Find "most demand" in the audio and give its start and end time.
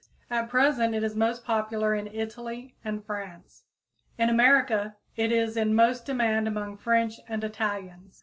5.75-6.47